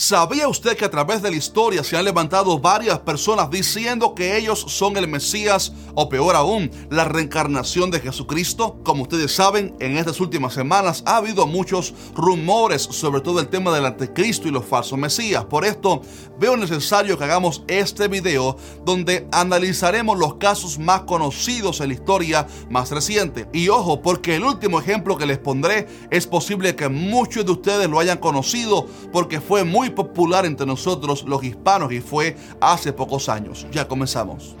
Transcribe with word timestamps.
¿Sabía 0.00 0.46
usted 0.46 0.76
que 0.76 0.84
a 0.84 0.90
través 0.92 1.22
de 1.22 1.30
la 1.32 1.36
historia 1.36 1.82
se 1.82 1.96
han 1.96 2.04
levantado 2.04 2.60
varias 2.60 3.00
personas 3.00 3.50
diciendo 3.50 4.14
que 4.14 4.36
ellos 4.36 4.64
son 4.68 4.96
el 4.96 5.08
Mesías 5.08 5.72
o 5.96 6.08
peor 6.08 6.36
aún, 6.36 6.70
la 6.88 7.04
reencarnación 7.04 7.90
de 7.90 7.98
Jesucristo? 7.98 8.78
Como 8.84 9.02
ustedes 9.02 9.34
saben, 9.34 9.74
en 9.80 9.96
estas 9.96 10.20
últimas 10.20 10.54
semanas 10.54 11.02
ha 11.04 11.16
habido 11.16 11.48
muchos 11.48 11.94
rumores 12.14 12.82
sobre 12.82 13.22
todo 13.22 13.40
el 13.40 13.48
tema 13.48 13.74
del 13.74 13.86
anticristo 13.86 14.46
y 14.46 14.52
los 14.52 14.64
falsos 14.64 14.96
Mesías. 14.96 15.46
Por 15.46 15.64
esto 15.64 16.00
veo 16.38 16.56
necesario 16.56 17.18
que 17.18 17.24
hagamos 17.24 17.64
este 17.66 18.06
video 18.06 18.56
donde 18.84 19.26
analizaremos 19.32 20.16
los 20.16 20.36
casos 20.36 20.78
más 20.78 21.00
conocidos 21.02 21.80
en 21.80 21.88
la 21.88 21.94
historia 21.94 22.46
más 22.70 22.92
reciente. 22.92 23.48
Y 23.52 23.68
ojo, 23.68 24.00
porque 24.00 24.36
el 24.36 24.44
último 24.44 24.78
ejemplo 24.78 25.16
que 25.16 25.26
les 25.26 25.38
pondré 25.38 25.88
es 26.12 26.24
posible 26.28 26.76
que 26.76 26.88
muchos 26.88 27.44
de 27.44 27.50
ustedes 27.50 27.90
lo 27.90 27.98
hayan 27.98 28.18
conocido 28.18 28.86
porque 29.10 29.40
fue 29.40 29.64
muy 29.64 29.87
popular 29.90 30.46
entre 30.46 30.66
nosotros 30.66 31.24
los 31.24 31.42
hispanos 31.42 31.92
y 31.92 32.00
fue 32.00 32.36
hace 32.60 32.92
pocos 32.92 33.28
años. 33.28 33.66
Ya 33.72 33.86
comenzamos. 33.86 34.56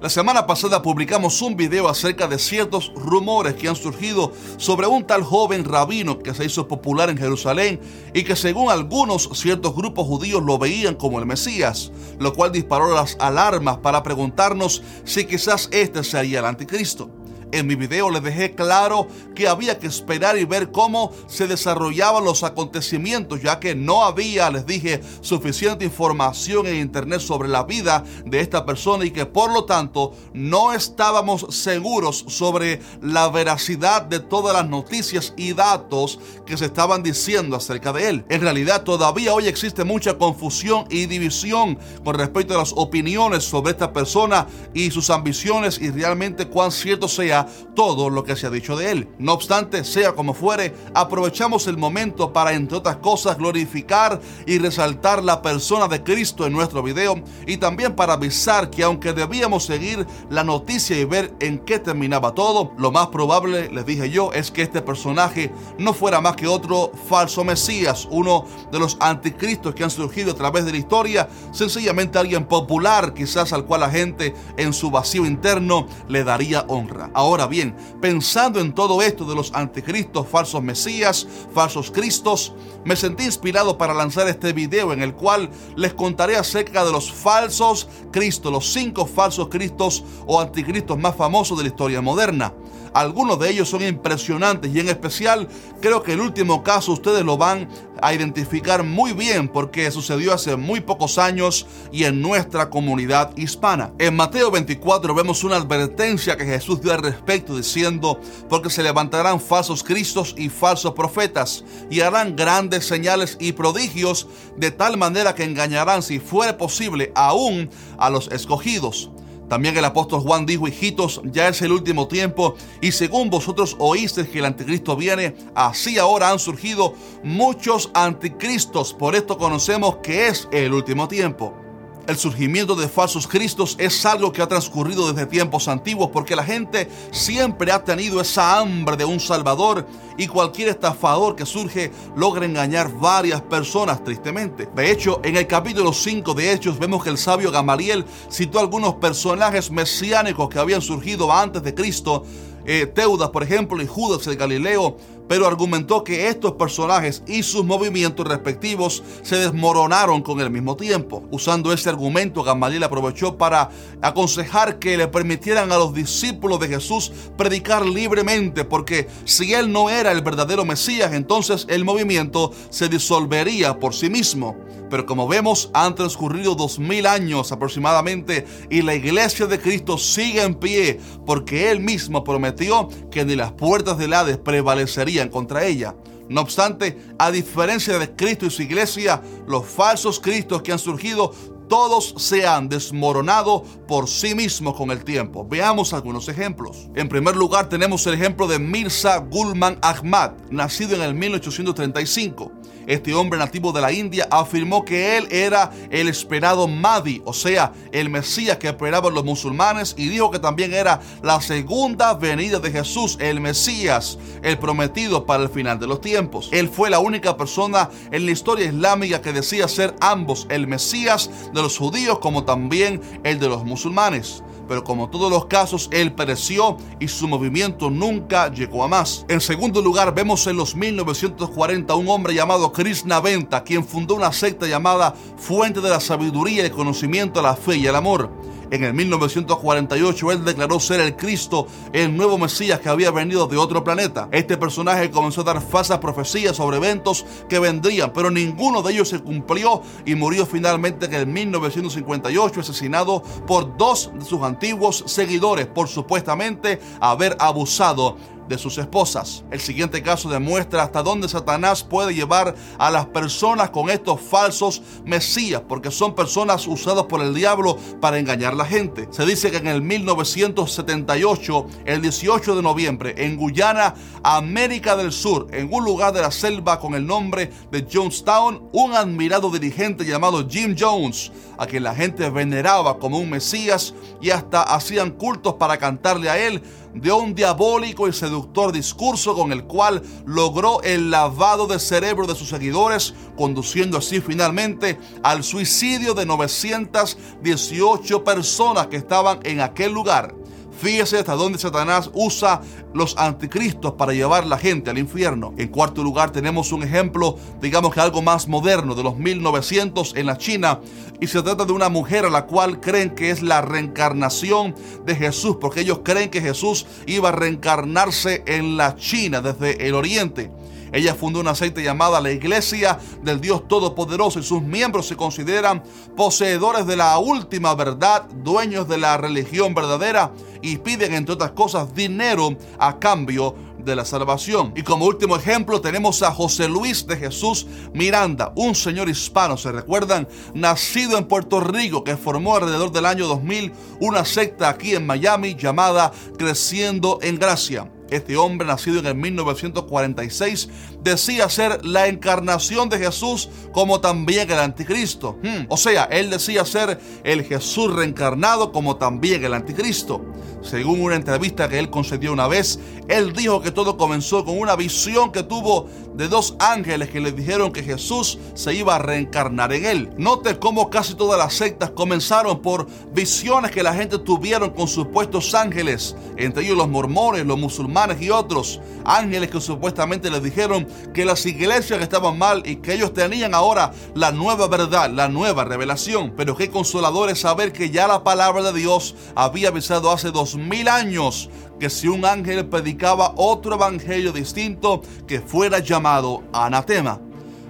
La 0.00 0.08
semana 0.08 0.46
pasada 0.46 0.80
publicamos 0.80 1.42
un 1.42 1.56
video 1.56 1.88
acerca 1.88 2.28
de 2.28 2.38
ciertos 2.38 2.92
rumores 2.94 3.54
que 3.54 3.68
han 3.68 3.74
surgido 3.74 4.32
sobre 4.56 4.86
un 4.86 5.04
tal 5.04 5.24
joven 5.24 5.64
rabino 5.64 6.20
que 6.20 6.34
se 6.34 6.44
hizo 6.44 6.68
popular 6.68 7.10
en 7.10 7.18
Jerusalén 7.18 7.80
y 8.14 8.22
que 8.22 8.36
según 8.36 8.70
algunos 8.70 9.28
ciertos 9.34 9.74
grupos 9.74 10.06
judíos 10.06 10.40
lo 10.44 10.56
veían 10.56 10.94
como 10.94 11.18
el 11.18 11.26
Mesías, 11.26 11.90
lo 12.20 12.32
cual 12.32 12.52
disparó 12.52 12.94
las 12.94 13.16
alarmas 13.18 13.78
para 13.78 14.04
preguntarnos 14.04 14.84
si 15.02 15.24
quizás 15.24 15.68
este 15.72 16.04
sería 16.04 16.38
el 16.38 16.46
anticristo. 16.46 17.17
En 17.50 17.66
mi 17.66 17.76
video 17.76 18.10
les 18.10 18.22
dejé 18.22 18.54
claro 18.54 19.08
que 19.34 19.48
había 19.48 19.78
que 19.78 19.86
esperar 19.86 20.36
y 20.36 20.44
ver 20.44 20.70
cómo 20.70 21.12
se 21.26 21.46
desarrollaban 21.46 22.24
los 22.24 22.42
acontecimientos, 22.42 23.40
ya 23.42 23.58
que 23.58 23.74
no 23.74 24.04
había, 24.04 24.50
les 24.50 24.66
dije, 24.66 25.00
suficiente 25.22 25.84
información 25.84 26.66
en 26.66 26.76
internet 26.76 27.20
sobre 27.20 27.48
la 27.48 27.64
vida 27.64 28.04
de 28.26 28.40
esta 28.40 28.66
persona 28.66 29.06
y 29.06 29.12
que 29.12 29.24
por 29.24 29.50
lo 29.50 29.64
tanto 29.64 30.12
no 30.34 30.74
estábamos 30.74 31.46
seguros 31.48 32.24
sobre 32.28 32.80
la 33.00 33.28
veracidad 33.28 34.02
de 34.02 34.20
todas 34.20 34.54
las 34.54 34.68
noticias 34.68 35.32
y 35.36 35.54
datos 35.54 36.18
que 36.44 36.58
se 36.58 36.66
estaban 36.66 37.02
diciendo 37.02 37.56
acerca 37.56 37.92
de 37.94 38.10
él. 38.10 38.24
En 38.28 38.42
realidad 38.42 38.82
todavía 38.82 39.32
hoy 39.32 39.46
existe 39.46 39.84
mucha 39.84 40.18
confusión 40.18 40.84
y 40.90 41.06
división 41.06 41.78
con 42.04 42.14
respecto 42.14 42.54
a 42.54 42.58
las 42.58 42.72
opiniones 42.76 43.44
sobre 43.44 43.70
esta 43.70 43.92
persona 43.92 44.46
y 44.74 44.90
sus 44.90 45.08
ambiciones 45.08 45.78
y 45.80 45.90
realmente 45.90 46.46
cuán 46.46 46.72
cierto 46.72 47.08
sea 47.08 47.37
todo 47.74 48.10
lo 48.10 48.24
que 48.24 48.36
se 48.36 48.46
ha 48.46 48.50
dicho 48.50 48.76
de 48.76 48.90
él. 48.90 49.08
No 49.18 49.32
obstante, 49.32 49.84
sea 49.84 50.12
como 50.12 50.34
fuere, 50.34 50.74
aprovechamos 50.94 51.66
el 51.66 51.76
momento 51.76 52.32
para, 52.32 52.52
entre 52.52 52.78
otras 52.78 52.96
cosas, 52.96 53.38
glorificar 53.38 54.20
y 54.46 54.58
resaltar 54.58 55.22
la 55.22 55.42
persona 55.42 55.88
de 55.88 56.02
Cristo 56.02 56.46
en 56.46 56.52
nuestro 56.52 56.82
video 56.82 57.20
y 57.46 57.56
también 57.56 57.94
para 57.94 58.14
avisar 58.14 58.70
que 58.70 58.82
aunque 58.82 59.12
debíamos 59.12 59.64
seguir 59.64 60.06
la 60.30 60.44
noticia 60.44 60.98
y 60.98 61.04
ver 61.04 61.34
en 61.40 61.58
qué 61.58 61.78
terminaba 61.78 62.34
todo, 62.34 62.72
lo 62.78 62.90
más 62.90 63.08
probable, 63.08 63.70
les 63.70 63.86
dije 63.86 64.10
yo, 64.10 64.32
es 64.32 64.50
que 64.50 64.62
este 64.62 64.82
personaje 64.82 65.52
no 65.78 65.92
fuera 65.92 66.20
más 66.20 66.36
que 66.36 66.46
otro 66.46 66.92
falso 67.08 67.44
Mesías, 67.44 68.06
uno 68.10 68.44
de 68.70 68.78
los 68.78 68.96
anticristos 69.00 69.74
que 69.74 69.84
han 69.84 69.90
surgido 69.90 70.32
a 70.32 70.36
través 70.36 70.64
de 70.64 70.72
la 70.72 70.78
historia, 70.78 71.28
sencillamente 71.52 72.18
alguien 72.18 72.44
popular, 72.44 73.14
quizás 73.14 73.52
al 73.52 73.64
cual 73.64 73.80
la 73.80 73.90
gente 73.90 74.34
en 74.56 74.72
su 74.72 74.90
vacío 74.90 75.26
interno 75.26 75.86
le 76.08 76.24
daría 76.24 76.64
honra. 76.68 77.10
Ahora 77.14 77.27
bien, 77.48 77.76
pensando 78.00 78.58
en 78.58 78.72
todo 78.72 79.02
esto 79.02 79.24
de 79.24 79.34
los 79.34 79.52
anticristos, 79.54 80.26
falsos 80.26 80.62
mesías, 80.62 81.26
falsos 81.52 81.90
cristos, 81.90 82.54
me 82.84 82.96
sentí 82.96 83.24
inspirado 83.24 83.76
para 83.76 83.92
lanzar 83.92 84.28
este 84.28 84.52
video 84.52 84.92
en 84.92 85.02
el 85.02 85.14
cual 85.14 85.50
les 85.76 85.92
contaré 85.92 86.36
acerca 86.36 86.84
de 86.84 86.92
los 86.92 87.12
falsos 87.12 87.88
cristos, 88.10 88.50
los 88.50 88.72
cinco 88.72 89.06
falsos 89.06 89.48
cristos 89.48 90.04
o 90.26 90.40
anticristos 90.40 90.98
más 90.98 91.14
famosos 91.14 91.58
de 91.58 91.64
la 91.64 91.68
historia 91.68 92.00
moderna. 92.00 92.54
Algunos 92.92 93.38
de 93.38 93.50
ellos 93.50 93.68
son 93.68 93.82
impresionantes 93.82 94.74
y 94.74 94.80
en 94.80 94.88
especial 94.88 95.48
creo 95.80 96.02
que 96.02 96.12
el 96.12 96.20
último 96.20 96.62
caso 96.62 96.92
ustedes 96.92 97.24
lo 97.24 97.36
van 97.36 97.68
a 98.00 98.14
identificar 98.14 98.84
muy 98.84 99.12
bien 99.12 99.48
porque 99.48 99.90
sucedió 99.90 100.32
hace 100.32 100.56
muy 100.56 100.80
pocos 100.80 101.18
años 101.18 101.66
y 101.90 102.04
en 102.04 102.20
nuestra 102.20 102.70
comunidad 102.70 103.36
hispana. 103.36 103.92
En 103.98 104.16
Mateo 104.16 104.50
24 104.50 105.14
vemos 105.14 105.44
una 105.44 105.56
advertencia 105.56 106.36
que 106.36 106.44
Jesús 106.44 106.80
dio 106.80 106.92
al 106.92 107.02
respecto 107.02 107.56
diciendo, 107.56 108.20
porque 108.48 108.70
se 108.70 108.82
levantarán 108.82 109.40
falsos 109.40 109.82
cristos 109.82 110.34
y 110.36 110.48
falsos 110.48 110.94
profetas 110.94 111.64
y 111.90 112.00
harán 112.00 112.36
grandes 112.36 112.86
señales 112.86 113.36
y 113.40 113.52
prodigios 113.52 114.28
de 114.56 114.70
tal 114.70 114.96
manera 114.96 115.34
que 115.34 115.44
engañarán 115.44 116.02
si 116.02 116.20
fuere 116.20 116.54
posible 116.54 117.12
aún 117.14 117.70
a 117.98 118.10
los 118.10 118.28
escogidos. 118.28 119.10
También 119.48 119.76
el 119.76 119.84
apóstol 119.84 120.20
Juan 120.20 120.46
dijo, 120.46 120.68
hijitos, 120.68 121.20
ya 121.24 121.48
es 121.48 121.62
el 121.62 121.72
último 121.72 122.06
tiempo, 122.06 122.54
y 122.80 122.92
según 122.92 123.30
vosotros 123.30 123.76
oísteis 123.78 124.28
que 124.28 124.40
el 124.40 124.44
anticristo 124.44 124.96
viene, 124.96 125.34
así 125.54 125.98
ahora 125.98 126.30
han 126.30 126.38
surgido 126.38 126.94
muchos 127.22 127.90
anticristos. 127.94 128.92
Por 128.94 129.14
esto 129.14 129.38
conocemos 129.38 129.96
que 130.02 130.28
es 130.28 130.48
el 130.52 130.72
último 130.72 131.08
tiempo. 131.08 131.67
El 132.08 132.16
surgimiento 132.16 132.74
de 132.74 132.88
falsos 132.88 133.28
cristos 133.28 133.76
es 133.78 134.06
algo 134.06 134.32
que 134.32 134.40
ha 134.40 134.48
transcurrido 134.48 135.12
desde 135.12 135.26
tiempos 135.26 135.68
antiguos 135.68 136.08
porque 136.10 136.34
la 136.34 136.42
gente 136.42 136.88
siempre 137.10 137.70
ha 137.70 137.84
tenido 137.84 138.18
esa 138.22 138.58
hambre 138.58 138.96
de 138.96 139.04
un 139.04 139.20
salvador 139.20 139.86
y 140.16 140.26
cualquier 140.26 140.68
estafador 140.68 141.36
que 141.36 141.44
surge 141.44 141.92
logra 142.16 142.46
engañar 142.46 142.90
varias 142.94 143.42
personas 143.42 144.02
tristemente. 144.02 144.70
De 144.74 144.90
hecho, 144.90 145.20
en 145.22 145.36
el 145.36 145.46
capítulo 145.46 145.92
5 145.92 146.32
de 146.32 146.50
Hechos 146.50 146.78
vemos 146.78 147.04
que 147.04 147.10
el 147.10 147.18
sabio 147.18 147.50
Gamaliel 147.50 148.06
citó 148.30 148.58
algunos 148.58 148.94
personajes 148.94 149.70
mesiánicos 149.70 150.48
que 150.48 150.58
habían 150.58 150.80
surgido 150.80 151.30
antes 151.30 151.62
de 151.62 151.74
Cristo 151.74 152.24
eh, 152.64 152.86
Teudas, 152.86 153.30
por 153.30 153.42
ejemplo, 153.42 153.82
y 153.82 153.86
Judas 153.86 154.26
el 154.26 154.36
Galileo, 154.36 154.96
pero 155.28 155.46
argumentó 155.46 156.02
que 156.02 156.28
estos 156.28 156.52
personajes 156.52 157.22
y 157.26 157.42
sus 157.42 157.64
movimientos 157.64 158.26
respectivos 158.26 159.02
se 159.22 159.36
desmoronaron 159.36 160.22
con 160.22 160.40
el 160.40 160.50
mismo 160.50 160.76
tiempo. 160.76 161.24
Usando 161.30 161.72
ese 161.72 161.90
argumento, 161.90 162.42
Gamaliel 162.42 162.82
aprovechó 162.82 163.36
para 163.36 163.70
aconsejar 164.00 164.78
que 164.78 164.96
le 164.96 165.08
permitieran 165.08 165.70
a 165.70 165.78
los 165.78 165.94
discípulos 165.94 166.58
de 166.60 166.68
Jesús 166.68 167.12
predicar 167.36 167.84
libremente, 167.84 168.64
porque 168.64 169.06
si 169.24 169.52
él 169.54 169.70
no 169.70 169.90
era 169.90 170.12
el 170.12 170.22
verdadero 170.22 170.64
Mesías, 170.64 171.12
entonces 171.12 171.66
el 171.68 171.84
movimiento 171.84 172.52
se 172.70 172.88
disolvería 172.88 173.78
por 173.78 173.94
sí 173.94 174.08
mismo. 174.08 174.56
Pero 174.90 175.04
como 175.04 175.28
vemos, 175.28 175.70
han 175.74 175.94
transcurrido 175.94 176.54
dos 176.54 176.78
mil 176.78 177.06
años 177.06 177.52
aproximadamente 177.52 178.46
y 178.70 178.80
la 178.80 178.94
iglesia 178.94 179.46
de 179.46 179.60
Cristo 179.60 179.98
sigue 179.98 180.42
en 180.42 180.54
pie 180.54 180.98
porque 181.26 181.70
Él 181.70 181.80
mismo 181.80 182.24
prometió 182.24 182.88
que 183.10 183.24
ni 183.24 183.36
las 183.36 183.52
puertas 183.52 183.98
del 183.98 184.14
Hades 184.14 184.38
prevalecerían 184.38 185.17
contra 185.26 185.64
ella. 185.64 185.96
No 186.28 186.42
obstante, 186.42 186.98
a 187.18 187.30
diferencia 187.30 187.98
de 187.98 188.14
Cristo 188.14 188.46
y 188.46 188.50
su 188.50 188.62
iglesia, 188.62 189.20
los 189.46 189.66
falsos 189.66 190.20
Cristos 190.20 190.62
que 190.62 190.72
han 190.72 190.78
surgido 190.78 191.32
todos 191.68 192.14
se 192.16 192.46
han 192.46 192.68
desmoronado 192.68 193.62
por 193.86 194.08
sí 194.08 194.34
mismos 194.34 194.74
con 194.74 194.90
el 194.90 195.04
tiempo. 195.04 195.46
Veamos 195.48 195.92
algunos 195.92 196.28
ejemplos. 196.28 196.88
En 196.94 197.08
primer 197.08 197.36
lugar 197.36 197.68
tenemos 197.68 198.06
el 198.06 198.14
ejemplo 198.14 198.46
de 198.46 198.58
Mirza 198.58 199.18
Gulman 199.18 199.78
Ahmad, 199.82 200.32
nacido 200.50 200.96
en 200.96 201.02
el 201.02 201.14
1835. 201.14 202.52
Este 202.88 203.12
hombre 203.12 203.38
nativo 203.38 203.70
de 203.70 203.82
la 203.82 203.92
India 203.92 204.26
afirmó 204.30 204.82
que 204.82 205.18
él 205.18 205.28
era 205.30 205.70
el 205.90 206.08
esperado 206.08 206.66
Mahdi, 206.66 207.20
o 207.26 207.34
sea, 207.34 207.70
el 207.92 208.08
Mesías 208.08 208.56
que 208.56 208.68
esperaban 208.68 209.12
los 209.12 209.26
musulmanes, 209.26 209.94
y 209.98 210.08
dijo 210.08 210.30
que 210.30 210.38
también 210.38 210.72
era 210.72 210.98
la 211.22 211.38
segunda 211.42 212.14
venida 212.14 212.60
de 212.60 212.70
Jesús, 212.70 213.18
el 213.20 213.42
Mesías, 213.42 214.18
el 214.42 214.58
prometido 214.58 215.26
para 215.26 215.42
el 215.42 215.50
final 215.50 215.78
de 215.78 215.86
los 215.86 216.00
tiempos. 216.00 216.48
Él 216.50 216.70
fue 216.70 216.88
la 216.88 216.98
única 216.98 217.36
persona 217.36 217.90
en 218.10 218.24
la 218.24 218.32
historia 218.32 218.64
islámica 218.64 219.20
que 219.20 219.34
decía 219.34 219.68
ser 219.68 219.94
ambos 220.00 220.46
el 220.48 220.66
Mesías 220.66 221.30
los 221.62 221.78
judíos 221.78 222.18
como 222.18 222.44
también 222.44 223.00
el 223.24 223.38
de 223.38 223.48
los 223.48 223.64
musulmanes 223.64 224.42
pero 224.68 224.84
como 224.84 225.08
todos 225.08 225.30
los 225.30 225.46
casos, 225.46 225.88
él 225.90 226.12
pereció 226.12 226.76
y 227.00 227.08
su 227.08 227.26
movimiento 227.26 227.90
nunca 227.90 228.52
llegó 228.52 228.84
a 228.84 228.88
más. 228.88 229.24
En 229.28 229.40
segundo 229.40 229.80
lugar, 229.80 230.14
vemos 230.14 230.46
en 230.46 230.56
los 230.56 230.76
1940 230.76 231.94
un 231.94 232.08
hombre 232.08 232.34
llamado 232.34 232.70
Krishna 232.70 233.20
Venta, 233.20 233.64
quien 233.64 233.84
fundó 233.84 234.14
una 234.14 234.32
secta 234.32 234.66
llamada 234.66 235.14
Fuente 235.38 235.80
de 235.80 235.88
la 235.88 236.00
Sabiduría, 236.00 236.64
el 236.64 236.70
Conocimiento, 236.70 237.40
la 237.40 237.56
Fe 237.56 237.78
y 237.78 237.86
el 237.86 237.96
Amor. 237.96 238.30
En 238.70 238.84
el 238.84 238.92
1948 238.92 240.32
él 240.32 240.44
declaró 240.44 240.78
ser 240.78 241.00
el 241.00 241.16
Cristo, 241.16 241.66
el 241.92 242.14
nuevo 242.16 242.36
Mesías 242.36 242.80
que 242.80 242.88
había 242.88 243.10
venido 243.10 243.46
de 243.46 243.56
otro 243.56 243.82
planeta. 243.82 244.28
Este 244.30 244.56
personaje 244.56 245.10
comenzó 245.10 245.40
a 245.40 245.44
dar 245.44 245.62
falsas 245.62 245.98
profecías 245.98 246.56
sobre 246.56 246.76
eventos 246.76 247.24
que 247.48 247.58
vendrían, 247.58 248.12
pero 248.12 248.30
ninguno 248.30 248.82
de 248.82 248.92
ellos 248.92 249.08
se 249.08 249.20
cumplió 249.20 249.82
y 250.04 250.14
murió 250.14 250.44
finalmente 250.44 251.06
en 251.06 251.14
el 251.14 251.26
1958 251.26 252.60
asesinado 252.60 253.22
por 253.46 253.76
dos 253.76 254.10
de 254.14 254.24
sus 254.24 254.42
antiguos 254.42 255.04
seguidores 255.06 255.66
por 255.66 255.88
supuestamente 255.88 256.80
haber 257.00 257.36
abusado 257.40 258.16
de 258.48 258.58
sus 258.58 258.78
esposas. 258.78 259.44
El 259.50 259.60
siguiente 259.60 260.02
caso 260.02 260.28
demuestra 260.28 260.82
hasta 260.82 261.02
dónde 261.02 261.28
Satanás 261.28 261.82
puede 261.84 262.14
llevar 262.14 262.54
a 262.78 262.90
las 262.90 263.06
personas 263.06 263.70
con 263.70 263.90
estos 263.90 264.20
falsos 264.20 264.82
mesías, 265.04 265.62
porque 265.68 265.90
son 265.90 266.14
personas 266.14 266.66
usadas 266.66 267.04
por 267.04 267.20
el 267.20 267.34
diablo 267.34 267.76
para 268.00 268.18
engañar 268.18 268.52
a 268.52 268.56
la 268.56 268.64
gente. 268.64 269.08
Se 269.10 269.24
dice 269.26 269.50
que 269.50 269.58
en 269.58 269.68
el 269.68 269.82
1978, 269.82 271.66
el 271.84 272.02
18 272.02 272.56
de 272.56 272.62
noviembre, 272.62 273.14
en 273.16 273.36
Guyana, 273.36 273.94
América 274.22 274.96
del 274.96 275.12
Sur, 275.12 275.46
en 275.52 275.72
un 275.72 275.84
lugar 275.84 276.12
de 276.12 276.22
la 276.22 276.30
selva 276.30 276.80
con 276.80 276.94
el 276.94 277.06
nombre 277.06 277.50
de 277.70 277.86
Jonestown, 277.90 278.68
un 278.72 278.94
admirado 278.94 279.50
dirigente 279.50 280.04
llamado 280.04 280.46
Jim 280.48 280.74
Jones, 280.78 281.30
a 281.58 281.66
quien 281.66 281.82
la 281.82 281.94
gente 281.94 282.30
veneraba 282.30 282.98
como 282.98 283.18
un 283.18 283.28
mesías 283.30 283.94
y 284.20 284.30
hasta 284.30 284.62
hacían 284.62 285.10
cultos 285.10 285.54
para 285.54 285.76
cantarle 285.76 286.30
a 286.30 286.38
él, 286.38 286.62
de 286.94 287.12
un 287.12 287.34
diabólico 287.34 288.08
y 288.08 288.12
seductor 288.12 288.72
discurso 288.72 289.34
con 289.34 289.52
el 289.52 289.64
cual 289.64 290.02
logró 290.26 290.82
el 290.82 291.10
lavado 291.10 291.66
de 291.66 291.78
cerebro 291.78 292.26
de 292.26 292.34
sus 292.34 292.48
seguidores, 292.48 293.14
conduciendo 293.36 293.98
así 293.98 294.20
finalmente 294.20 294.98
al 295.22 295.44
suicidio 295.44 296.14
de 296.14 296.26
918 296.26 298.24
personas 298.24 298.86
que 298.88 298.96
estaban 298.96 299.40
en 299.44 299.60
aquel 299.60 299.92
lugar. 299.92 300.34
Fíjese 300.78 301.18
hasta 301.18 301.34
dónde 301.34 301.58
Satanás 301.58 302.08
usa 302.14 302.60
los 302.94 303.18
anticristos 303.18 303.94
para 303.94 304.12
llevar 304.12 304.46
la 304.46 304.58
gente 304.58 304.90
al 304.90 304.98
infierno. 304.98 305.52
En 305.58 305.68
cuarto 305.68 306.04
lugar 306.04 306.30
tenemos 306.30 306.70
un 306.70 306.84
ejemplo, 306.84 307.36
digamos 307.60 307.92
que 307.92 308.00
algo 308.00 308.22
más 308.22 308.46
moderno, 308.46 308.94
de 308.94 309.02
los 309.02 309.16
1900 309.16 310.14
en 310.14 310.26
la 310.26 310.38
China. 310.38 310.80
Y 311.20 311.26
se 311.26 311.42
trata 311.42 311.64
de 311.64 311.72
una 311.72 311.88
mujer 311.88 312.24
a 312.24 312.30
la 312.30 312.46
cual 312.46 312.78
creen 312.78 313.10
que 313.10 313.30
es 313.30 313.42
la 313.42 313.60
reencarnación 313.60 314.76
de 315.04 315.16
Jesús, 315.16 315.56
porque 315.60 315.80
ellos 315.80 316.02
creen 316.04 316.30
que 316.30 316.40
Jesús 316.40 316.86
iba 317.06 317.30
a 317.30 317.32
reencarnarse 317.32 318.44
en 318.46 318.76
la 318.76 318.94
China 318.94 319.40
desde 319.40 319.84
el 319.88 319.94
oriente. 319.94 320.52
Ella 320.92 321.14
fundó 321.14 321.40
una 321.40 321.54
secta 321.54 321.80
llamada 321.80 322.20
la 322.20 322.30
Iglesia 322.30 322.98
del 323.22 323.40
Dios 323.40 323.66
Todopoderoso 323.68 324.38
y 324.38 324.42
sus 324.42 324.62
miembros 324.62 325.06
se 325.06 325.16
consideran 325.16 325.82
poseedores 326.16 326.86
de 326.86 326.96
la 326.96 327.18
última 327.18 327.74
verdad, 327.74 328.24
dueños 328.42 328.88
de 328.88 328.98
la 328.98 329.16
religión 329.16 329.74
verdadera 329.74 330.32
y 330.62 330.78
piden 330.78 331.14
entre 331.14 331.34
otras 331.34 331.52
cosas 331.52 331.94
dinero 331.94 332.56
a 332.78 332.98
cambio 332.98 333.54
de 333.78 333.96
la 333.96 334.04
salvación. 334.04 334.72
Y 334.76 334.82
como 334.82 335.06
último 335.06 335.36
ejemplo 335.36 335.80
tenemos 335.80 336.22
a 336.22 336.32
José 336.32 336.68
Luis 336.68 337.06
de 337.06 337.16
Jesús 337.16 337.66
Miranda, 337.94 338.52
un 338.56 338.74
señor 338.74 339.08
hispano, 339.08 339.56
¿se 339.56 339.72
recuerdan? 339.72 340.28
Nacido 340.54 341.18
en 341.18 341.26
Puerto 341.26 341.60
Rico, 341.60 342.04
que 342.04 342.16
formó 342.16 342.56
alrededor 342.56 342.92
del 342.92 343.06
año 343.06 343.26
2000 343.26 343.72
una 344.00 344.24
secta 344.24 344.68
aquí 344.68 344.94
en 344.94 345.06
Miami 345.06 345.54
llamada 345.54 346.12
Creciendo 346.36 347.18
en 347.22 347.38
Gracia. 347.38 347.90
Este 348.10 348.36
hombre, 348.36 348.66
nacido 348.66 349.00
en 349.00 349.06
el 349.06 349.14
1946, 349.14 350.68
decía 351.02 351.48
ser 351.48 351.84
la 351.84 352.08
encarnación 352.08 352.88
de 352.88 352.98
Jesús 352.98 353.50
como 353.72 354.00
también 354.00 354.50
el 354.50 354.58
anticristo. 354.58 355.38
Hmm. 355.42 355.66
O 355.68 355.76
sea, 355.76 356.04
él 356.04 356.30
decía 356.30 356.64
ser 356.64 356.98
el 357.24 357.44
Jesús 357.44 357.92
reencarnado 357.94 358.72
como 358.72 358.96
también 358.96 359.44
el 359.44 359.54
anticristo. 359.54 360.24
Según 360.62 361.00
una 361.00 361.16
entrevista 361.16 361.68
que 361.68 361.78
él 361.78 361.90
concedió 361.90 362.32
una 362.32 362.48
vez, 362.48 362.80
él 363.08 363.32
dijo 363.32 363.60
que 363.60 363.70
todo 363.70 363.96
comenzó 363.96 364.44
con 364.44 364.58
una 364.58 364.74
visión 364.74 365.30
que 365.30 365.42
tuvo 365.42 365.88
de 366.14 366.28
dos 366.28 366.56
ángeles 366.58 367.10
que 367.10 367.20
le 367.20 367.30
dijeron 367.30 367.70
que 367.70 367.84
Jesús 367.84 368.38
se 368.54 368.74
iba 368.74 368.96
a 368.96 368.98
reencarnar 368.98 369.72
en 369.72 369.84
él. 369.84 370.10
Note 370.16 370.58
cómo 370.58 370.90
casi 370.90 371.14
todas 371.14 371.38
las 371.38 371.54
sectas 371.54 371.90
comenzaron 371.90 372.60
por 372.60 372.88
visiones 373.12 373.70
que 373.70 373.84
la 373.84 373.94
gente 373.94 374.18
tuvieron 374.18 374.70
con 374.70 374.88
supuestos 374.88 375.54
ángeles, 375.54 376.16
entre 376.36 376.64
ellos 376.64 376.76
los 376.76 376.88
mormones, 376.88 377.46
los 377.46 377.58
musulmanes 377.58 377.97
y 378.20 378.30
otros. 378.30 378.80
Ángeles 379.04 379.50
que 379.50 379.60
supuestamente 379.60 380.30
les 380.30 380.42
dijeron 380.42 380.86
que 381.12 381.24
las 381.24 381.44
iglesias 381.46 382.00
estaban 382.00 382.38
mal 382.38 382.62
y 382.64 382.76
que 382.76 382.94
ellos 382.94 383.12
tenían 383.12 383.54
ahora 383.54 383.92
la 384.14 384.30
nueva 384.30 384.68
verdad, 384.68 385.10
la 385.10 385.28
nueva 385.28 385.64
revelación. 385.64 386.34
Pero 386.36 386.56
qué 386.56 386.70
consolador 386.70 387.30
es 387.30 387.40
saber 387.40 387.72
que 387.72 387.90
ya 387.90 388.06
la 388.06 388.22
palabra 388.22 388.62
de 388.62 388.78
Dios 388.78 389.16
había 389.34 389.68
avisado 389.68 390.12
hace 390.12 390.30
dos 390.30 390.54
mil 390.56 390.88
años 390.88 391.50
que 391.80 391.90
si 391.90 392.08
un 392.08 392.24
ángel 392.24 392.66
predicaba 392.66 393.32
otro 393.36 393.76
evangelio 393.76 394.32
distinto, 394.32 395.02
que 395.26 395.40
fuera 395.40 395.78
llamado 395.78 396.42
anatema. 396.52 397.20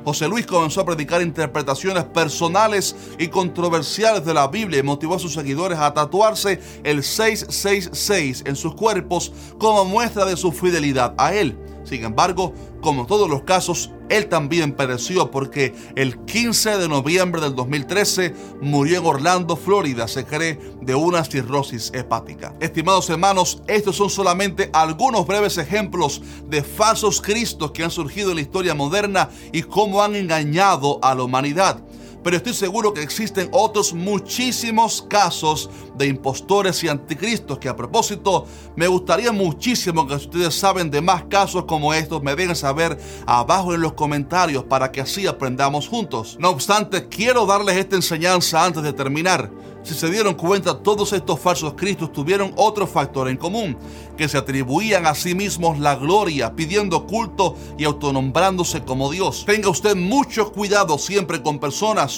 José 0.08 0.26
Luis 0.26 0.46
comenzó 0.46 0.81
a 0.81 0.87
predicar 0.87 1.20
interpretaciones 1.20 2.02
personales 2.05 2.96
y 3.19 3.28
controversiales 3.28 4.25
de 4.25 4.32
la 4.32 4.49
Biblia 4.49 4.81
y 4.81 4.82
motivó 4.82 5.16
a 5.16 5.19
sus 5.19 5.34
seguidores 5.34 5.78
a 5.78 5.93
tatuarse 5.93 6.60
el 6.82 7.02
666 7.02 8.44
en 8.46 8.56
sus 8.56 8.75
cuerpos 8.75 9.31
como 9.58 9.84
muestra 9.84 10.25
de 10.25 10.38
su 10.38 10.50
fidelidad 10.50 11.12
a 11.19 11.34
él. 11.34 11.58
Sin 11.88 12.05
embargo, 12.05 12.52
como 12.82 13.06
todos 13.06 13.31
los 13.31 13.44
casos, 13.44 13.90
él 14.11 14.29
también 14.29 14.73
pereció 14.73 15.31
porque 15.31 15.75
el 15.96 16.19
15 16.25 16.76
de 16.76 16.88
noviembre 16.88 17.40
del 17.40 17.55
2013 17.55 18.35
murió 18.61 19.00
en 19.00 19.06
Orlando, 19.06 19.56
Florida, 19.56 20.06
se 20.06 20.25
cree, 20.25 20.58
de 20.82 20.94
una 20.94 21.25
cirrosis 21.25 21.90
hepática. 21.94 22.55
Estimados 22.61 23.08
hermanos, 23.08 23.62
estos 23.67 23.96
son 23.96 24.11
solamente 24.11 24.69
algunos 24.73 25.26
breves 25.26 25.56
ejemplos 25.56 26.20
de 26.46 26.62
falsos 26.62 27.23
cristos 27.23 27.73
que 27.73 27.85
han 27.85 27.90
surgido 27.90 28.31
en 28.31 28.37
la 28.37 28.43
historia 28.43 28.75
moderna 28.75 29.31
y 29.52 29.62
cómo 29.62 30.02
han 30.02 30.14
engañado 30.14 30.99
a 31.02 31.14
la 31.14 31.23
humanidad 31.23 31.82
pero 32.22 32.36
estoy 32.36 32.54
seguro 32.54 32.92
que 32.92 33.02
existen 33.02 33.48
otros 33.52 33.92
muchísimos 33.92 35.02
casos 35.08 35.70
de 35.96 36.06
impostores 36.06 36.82
y 36.84 36.88
anticristos 36.88 37.58
que 37.58 37.68
a 37.68 37.76
propósito 37.76 38.46
me 38.76 38.86
gustaría 38.86 39.32
muchísimo 39.32 40.06
que 40.06 40.14
ustedes 40.14 40.54
saben 40.54 40.90
de 40.90 41.00
más 41.00 41.24
casos 41.24 41.64
como 41.64 41.94
estos 41.94 42.22
me 42.22 42.34
dejen 42.34 42.56
saber 42.56 42.98
abajo 43.26 43.74
en 43.74 43.80
los 43.80 43.94
comentarios 43.94 44.64
para 44.64 44.92
que 44.92 45.00
así 45.00 45.26
aprendamos 45.26 45.88
juntos. 45.88 46.36
No 46.40 46.50
obstante, 46.50 47.08
quiero 47.08 47.46
darles 47.46 47.76
esta 47.76 47.96
enseñanza 47.96 48.64
antes 48.64 48.82
de 48.82 48.92
terminar. 48.92 49.50
Si 49.82 49.94
se 49.94 50.10
dieron 50.10 50.34
cuenta, 50.34 50.82
todos 50.82 51.14
estos 51.14 51.40
falsos 51.40 51.72
cristos 51.74 52.12
tuvieron 52.12 52.52
otro 52.56 52.86
factor 52.86 53.28
en 53.28 53.38
común, 53.38 53.78
que 54.18 54.28
se 54.28 54.36
atribuían 54.36 55.06
a 55.06 55.14
sí 55.14 55.34
mismos 55.34 55.78
la 55.78 55.96
gloria, 55.96 56.54
pidiendo 56.54 57.06
culto 57.06 57.56
y 57.78 57.84
autonombrándose 57.84 58.82
como 58.82 59.10
Dios. 59.10 59.44
Tenga 59.46 59.70
usted 59.70 59.96
mucho 59.96 60.52
cuidado 60.52 60.98
siempre 60.98 61.42
con 61.42 61.58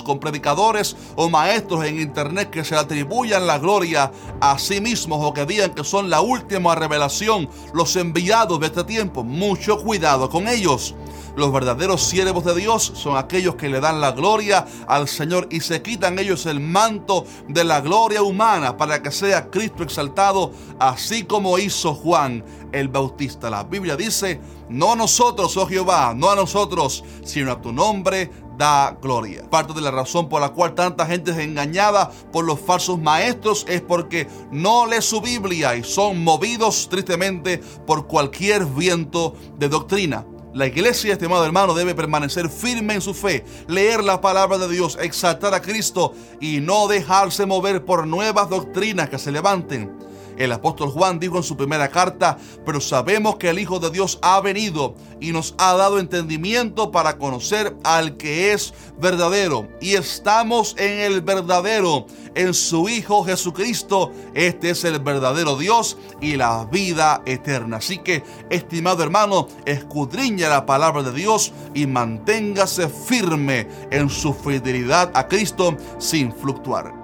con 0.03 0.19
predicadores 0.19 0.97
o 1.17 1.29
maestros 1.29 1.85
en 1.85 2.01
internet 2.01 2.51
que 2.51 2.65
se 2.65 2.77
atribuyan 2.77 3.47
la 3.47 3.59
gloria 3.59 4.13
a 4.41 4.59
sí 4.59 4.81
mismos 4.81 5.19
o 5.23 5.35
que 5.35 5.47
digan 5.47 5.75
que 5.75 5.85
son 5.85 6.09
la 6.09 6.21
última 6.21 6.75
revelación, 6.75 7.49
los 7.75 7.97
enviados 7.97 8.61
de 8.61 8.67
este 8.67 8.85
tiempo. 8.85 9.25
Mucho 9.25 9.79
cuidado 9.83 10.31
con 10.31 10.49
ellos. 10.49 10.95
Los 11.37 11.53
verdaderos 11.53 12.03
siervos 12.03 12.45
de 12.45 12.55
Dios 12.55 12.93
son 12.95 13.17
aquellos 13.17 13.55
que 13.55 13.69
le 13.69 13.81
dan 13.81 14.01
la 14.01 14.13
gloria 14.13 14.67
al 14.87 15.09
Señor 15.09 15.47
y 15.51 15.61
se 15.61 15.81
quitan 15.81 16.19
ellos 16.19 16.45
el 16.47 16.61
manto 16.61 17.25
de 17.49 17.65
la 17.65 17.81
gloria 17.81 18.23
humana 18.23 18.77
para 18.77 19.01
que 19.01 19.13
sea 19.13 19.49
Cristo 19.49 19.83
exaltado, 19.83 20.53
así 20.79 21.25
como 21.25 21.59
hizo 21.59 21.95
Juan 21.95 22.45
el 22.73 22.89
Bautista. 22.89 23.51
La 23.51 23.65
Biblia 23.65 23.97
dice, 23.97 24.41
no 24.69 24.93
a 24.93 24.97
nosotros, 24.97 25.57
oh 25.57 25.67
Jehová, 25.67 26.13
no 26.15 26.31
a 26.31 26.37
nosotros, 26.37 27.05
sino 27.25 27.53
a 27.53 27.61
tu 27.61 27.73
nombre 27.73 28.31
da 28.57 28.97
gloria. 29.01 29.49
Parte 29.49 29.73
de 29.73 29.81
la 29.81 29.91
razón 29.91 30.29
por 30.29 30.41
la 30.41 30.51
cual 30.51 30.75
tanta 30.75 31.07
gente 31.07 31.31
es 31.31 31.39
engañada 31.39 32.11
por 32.31 32.45
los 32.45 32.61
falsos 32.61 32.99
maestros 32.99 33.65
es 33.69 33.81
porque 33.81 34.29
no 34.51 34.87
lee 34.87 35.01
su 35.01 35.21
Biblia 35.21 35.77
y 35.77 35.83
son 35.83 36.23
movidos 36.23 36.89
tristemente 36.91 37.59
por 37.87 38.07
cualquier 38.07 38.67
viento 38.67 39.35
de 39.59 39.69
doctrina. 39.69 40.27
La 40.53 40.67
iglesia, 40.67 41.13
estimado 41.13 41.45
hermano, 41.45 41.75
debe 41.75 41.95
permanecer 41.95 42.49
firme 42.49 42.95
en 42.95 43.01
su 43.01 43.15
fe, 43.15 43.45
leer 43.69 44.03
la 44.03 44.21
palabra 44.21 44.59
de 44.59 44.69
Dios, 44.69 44.99
exaltar 45.01 45.55
a 45.55 45.63
Cristo 45.63 46.13
y 46.41 46.59
no 46.61 46.89
dejarse 46.89 47.47
mover 47.47 47.85
por 47.85 48.07
nuevas 48.07 48.51
doctrinas 48.51 49.09
que 49.09 49.19
se 49.19 49.31
levanten. 49.31 50.00
El 50.41 50.53
apóstol 50.53 50.89
Juan 50.89 51.21
dijo 51.21 51.37
en 51.37 51.43
su 51.43 51.55
primera 51.55 51.91
carta, 51.91 52.39
pero 52.65 52.81
sabemos 52.81 53.37
que 53.37 53.51
el 53.51 53.59
Hijo 53.59 53.79
de 53.79 53.91
Dios 53.91 54.19
ha 54.23 54.41
venido 54.41 54.95
y 55.21 55.33
nos 55.33 55.55
ha 55.59 55.75
dado 55.75 55.99
entendimiento 55.99 56.91
para 56.91 57.19
conocer 57.19 57.77
al 57.85 58.17
que 58.17 58.55
es 58.55 58.73
verdadero. 58.99 59.69
Y 59.83 59.97
estamos 59.97 60.75
en 60.79 61.01
el 61.01 61.21
verdadero, 61.21 62.07
en 62.35 62.55
su 62.55 62.89
Hijo 62.89 63.23
Jesucristo. 63.23 64.13
Este 64.33 64.71
es 64.71 64.83
el 64.85 64.99
verdadero 65.01 65.59
Dios 65.59 65.99
y 66.23 66.37
la 66.37 66.65
vida 66.65 67.21
eterna. 67.27 67.77
Así 67.77 67.99
que, 67.99 68.25
estimado 68.49 69.03
hermano, 69.03 69.47
escudriña 69.67 70.49
la 70.49 70.65
palabra 70.65 71.03
de 71.03 71.13
Dios 71.13 71.53
y 71.75 71.87
manténgase 71.87 72.89
firme 72.89 73.69
en 73.91 74.09
su 74.09 74.33
fidelidad 74.33 75.11
a 75.13 75.29
Cristo 75.29 75.77
sin 75.99 76.33
fluctuar. 76.33 77.00